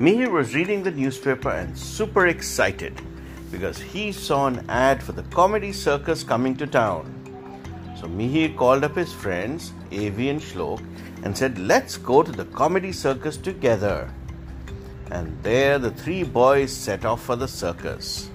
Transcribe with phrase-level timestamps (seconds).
[0.00, 2.98] Mihir was reading the newspaper and super excited
[3.50, 7.04] because he saw an ad for the comedy circus coming to town.
[8.00, 10.82] So Mihir called up his friends, Avi and Shlok,
[11.22, 14.10] and said, Let's go to the comedy circus together.
[15.10, 18.30] And there the three boys set off for the circus.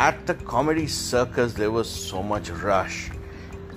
[0.00, 3.12] At the comedy circus, there was so much rush.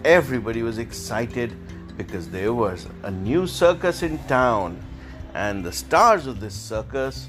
[0.04, 1.56] Everybody was excited
[1.98, 4.84] because there was a new circus in town,
[5.34, 7.28] and the stars of this circus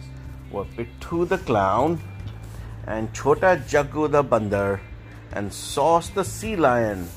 [0.50, 2.00] were Pittu the clown,
[2.86, 4.80] and Chota Jaggu the bandar,
[5.32, 7.08] and Sauce the sea lion.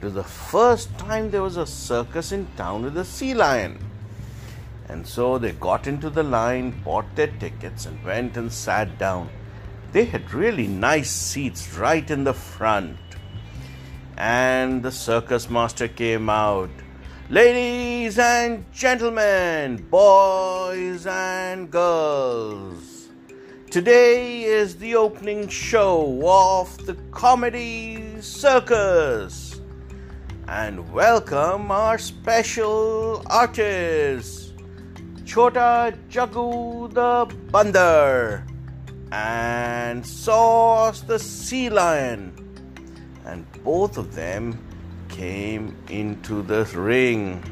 [0.00, 3.78] It was the first time there was a circus in town with a sea lion.
[4.88, 9.30] And so they got into the line, bought their tickets, and went and sat down.
[9.92, 12.98] They had really nice seats right in the front.
[14.16, 16.70] And the circus master came out.
[17.28, 23.08] Ladies and gentlemen, boys and girls,
[23.68, 29.60] today is the opening show of the comedy circus.
[30.46, 34.52] And welcome our special artists,
[35.24, 38.46] Chota Jaggu the Bandar
[39.10, 42.32] and Sauce the sea lion.
[43.24, 44.65] And both of them
[45.16, 47.42] came into the ring.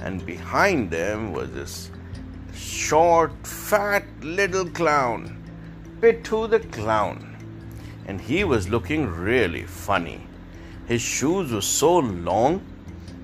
[0.00, 1.90] And behind them was this
[2.54, 5.42] short, fat little clown,
[6.00, 7.36] Pittu the clown.
[8.06, 10.26] And he was looking really funny.
[10.86, 12.62] His shoes were so long,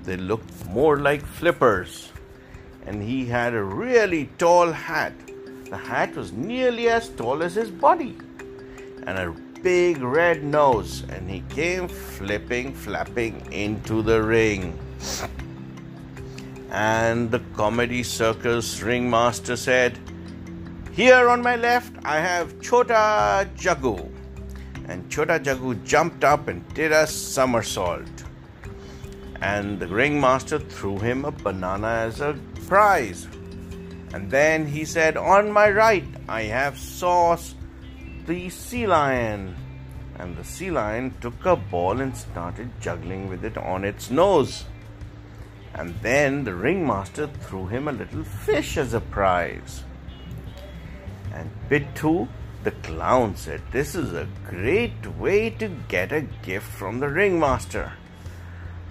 [0.03, 2.11] they looked more like flippers.
[2.85, 5.13] And he had a really tall hat
[5.71, 8.17] the hat was nearly as tall as his body
[9.07, 14.77] and a big red nose, and he came flipping, flapping into the ring.
[16.71, 19.99] And the comedy circus ringmaster said,
[20.91, 24.09] Here on my left, I have Chota Jaggu.
[24.87, 28.07] And Chota Jaggu jumped up and did a somersault.
[29.41, 32.37] And the ringmaster threw him a banana as a
[32.67, 33.27] prize.
[34.13, 37.55] And then he said, On my right, I have Sauce,
[38.25, 39.55] the sea lion.
[40.17, 44.65] And the sea lion took a ball and started juggling with it on its nose.
[45.73, 49.83] And then the ringmaster threw him a little fish as a prize.
[51.33, 52.27] And Pittu,
[52.63, 57.93] the clown, said, This is a great way to get a gift from the ringmaster.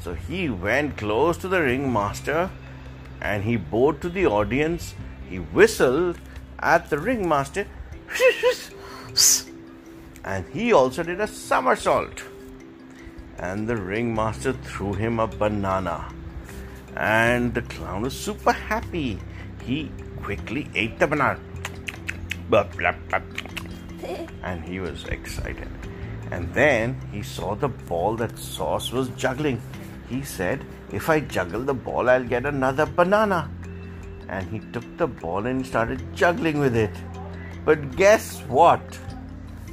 [0.01, 2.51] So he went close to the ringmaster
[3.21, 4.95] and he bowed to the audience
[5.29, 6.19] he whistled
[6.59, 7.67] at the ringmaster
[10.25, 12.23] and he also did a somersault.
[13.39, 16.13] And the ringmaster threw him a banana.
[16.97, 19.19] And the clown was super happy.
[19.63, 19.91] He
[20.23, 21.41] quickly ate the banana.
[24.43, 25.69] And he was excited.
[26.31, 29.61] And then he saw the ball that Sauce was juggling.
[30.09, 33.51] He said, If I juggle the ball, I'll get another banana
[34.31, 36.91] and he took the ball and started juggling with it.
[37.65, 38.99] But guess what?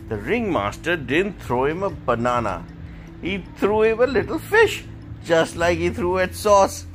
[0.09, 2.65] The ringmaster didn't throw him a banana.
[3.21, 4.83] He threw him a little fish,
[5.23, 6.85] just like he threw at Sauce.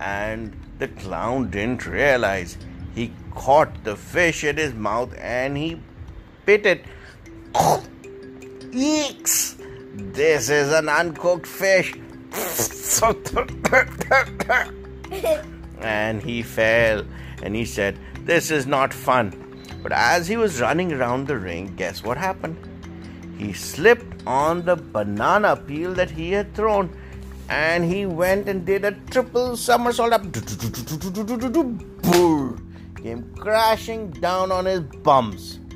[0.00, 2.56] And the clown didn't realize.
[2.94, 5.80] He caught the fish in his mouth and he
[6.44, 6.84] bit it.
[8.72, 9.56] Eeks!
[10.14, 11.92] This is an uncooked fish.
[15.80, 17.04] and he fell
[17.42, 19.47] and he said, This is not fun.
[19.88, 22.58] But as he was running around the ring, guess what happened?
[23.38, 26.94] He slipped on the banana peel that he had thrown
[27.48, 30.30] and he went and did a triple somersault up.
[33.02, 35.58] Came crashing down on his bumps.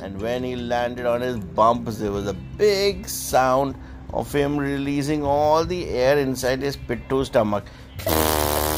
[0.00, 3.74] And when he landed on his bumps, there was a big sound
[4.14, 7.66] of him releasing all the air inside his pittu stomach.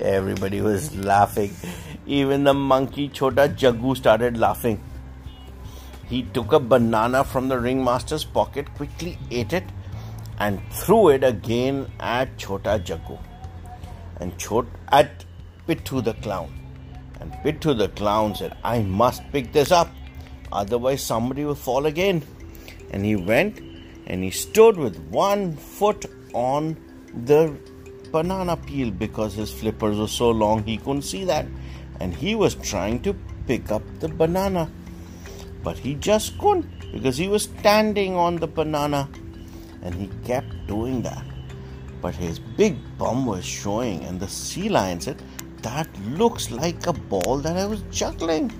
[0.00, 1.50] Everybody was laughing.
[2.06, 4.82] Even the monkey Chota Jaggu started laughing.
[6.06, 9.64] He took a banana from the ringmaster's pocket, quickly ate it,
[10.38, 13.18] and threw it again at Chota Jaggu.
[14.16, 15.24] And Chot at
[15.68, 16.52] Pittu the clown.
[17.20, 19.88] And Pittu the clown said, I must pick this up,
[20.50, 22.22] otherwise somebody will fall again.
[22.90, 23.60] And he went
[24.06, 26.76] and he stood with one foot on
[27.24, 27.56] the
[28.10, 31.46] banana peel because his flippers were so long he couldn't see that.
[32.00, 33.14] And he was trying to
[33.46, 34.70] pick up the banana.
[35.62, 39.08] But he just couldn't because he was standing on the banana.
[39.82, 41.24] And he kept doing that.
[42.02, 45.22] But his big bum was showing, and the sea lion said,
[45.62, 48.50] that looks like a ball that I was juggling.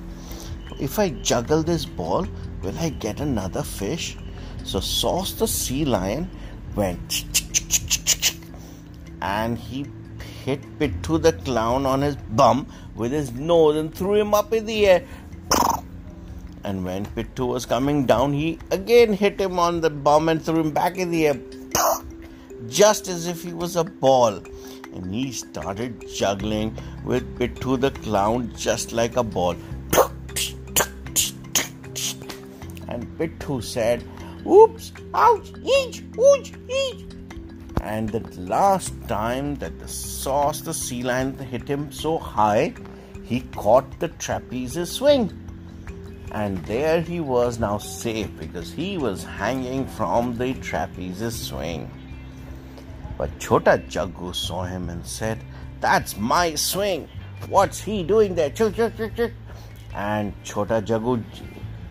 [0.79, 2.27] If I juggle this ball,
[2.63, 4.17] will I get another fish?
[4.65, 6.31] So Sauce the sea lion
[6.77, 7.25] went
[9.23, 9.87] and he
[10.45, 12.67] hit Pittu the clown on his bum
[13.01, 15.03] with his nose and threw him up in the air.
[16.65, 20.61] And when Pittu was coming down, he again hit him on the bum and threw
[20.61, 21.39] him back in the air,
[22.69, 24.43] just as if he was a ball.
[24.93, 29.57] And he started juggling with Pittu the clown just like a ball.
[32.89, 34.05] And Pittu said,
[34.47, 36.53] Oops, ouch, each, ooch,
[36.83, 37.07] each.
[37.81, 42.75] And the last time that the sauce, the sea lion, hit him so high,
[43.31, 45.33] he caught the trapeze swing.
[46.33, 51.89] And there he was now safe because he was hanging from the trapeze swing.
[53.17, 55.39] But Chota Jaggu saw him and said,
[55.81, 57.09] That's my swing.
[57.49, 58.51] What's he doing there?
[59.95, 61.23] And Chota Jaggu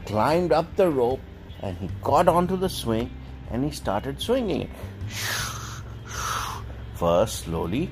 [0.05, 1.21] climbed up the rope
[1.61, 3.09] and he got onto the swing
[3.49, 4.69] and he started swinging it.
[6.95, 7.89] First slowly,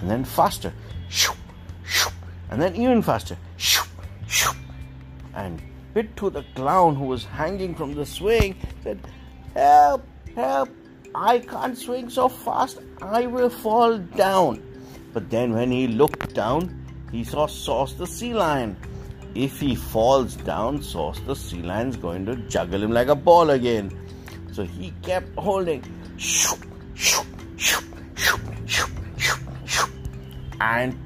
[0.00, 0.72] and then faster,
[2.50, 3.36] and then even faster.
[5.34, 5.60] And
[5.94, 8.98] Pittu the clown, who was hanging from the swing, said,
[9.54, 10.68] Help, help,
[11.14, 14.62] I can't swing so fast, I will fall down.
[15.12, 18.76] But then when he looked down, he saw Sauce the sea lion
[19.36, 23.50] if he falls down, Sauce the sea lion's going to juggle him like a ball
[23.50, 23.90] again.
[24.52, 25.82] So he kept holding.
[30.58, 30.96] And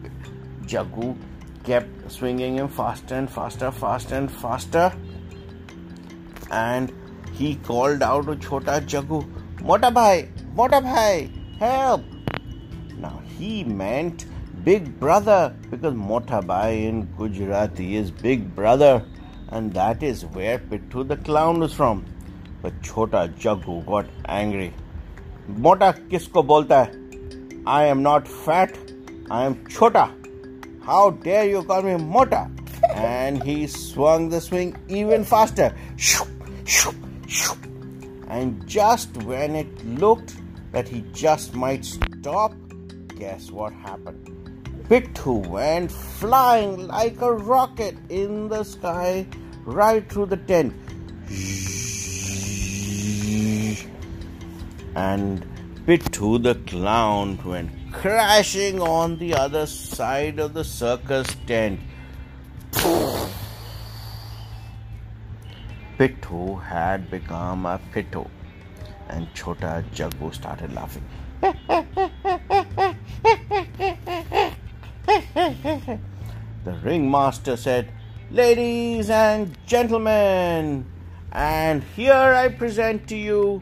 [0.66, 1.16] Jaggu
[1.64, 4.92] kept swinging him faster and faster, faster and faster.
[6.50, 6.92] And
[7.32, 9.26] he called out to Chota Jaggu,
[9.62, 12.02] Mota bhai, Mota bhai, help!
[12.98, 14.26] Now he meant
[14.64, 19.04] big brother because Motabai in Gujarati is big brother
[19.48, 22.04] and that is where Pittu the clown was from.
[22.62, 24.74] But Chota Jaggu got angry.
[25.48, 27.00] Mota kisko bolta hai?
[27.66, 28.76] I am not fat,
[29.30, 30.10] I am Chota.
[30.82, 32.50] How dare you call me Mota?
[32.94, 35.74] And he swung the swing even faster.
[38.28, 40.34] And just when it looked
[40.72, 42.54] that he just might stop,
[43.18, 44.26] guess what happened?
[44.88, 49.26] Pittu went flying like a rocket in the sky
[49.64, 50.74] right through the tent.
[54.96, 55.46] And
[55.86, 61.80] Pittu the clown went crashing on the other side of the circus tent.
[65.98, 68.26] Pittu had become a Pittu,
[69.08, 71.04] and Chota Jaggu started laughing.
[76.64, 77.92] the ringmaster said,
[78.30, 80.86] Ladies and gentlemen,
[81.32, 83.60] and here I present to you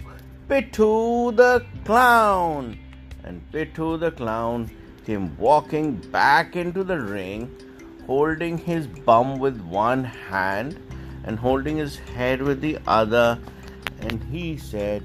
[0.49, 2.79] Pittu the clown.
[3.25, 4.71] And Pittu the clown
[5.05, 7.51] came walking back into the ring,
[8.07, 10.79] holding his bum with one hand
[11.25, 13.39] and holding his head with the other.
[14.01, 15.03] And he said,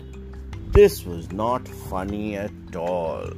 [0.72, 3.30] This was not funny at all.